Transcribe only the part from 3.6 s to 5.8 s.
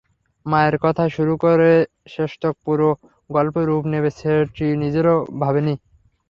রূপ নেবে সেটি নিজেও ভাবিনি।